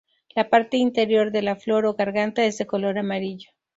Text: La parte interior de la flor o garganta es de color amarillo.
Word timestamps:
La 0.33 0.49
parte 0.49 0.77
interior 0.77 1.31
de 1.31 1.43
la 1.43 1.55
flor 1.55 1.85
o 1.85 1.93
garganta 1.93 2.43
es 2.43 2.57
de 2.57 2.65
color 2.65 2.97
amarillo. 2.97 3.51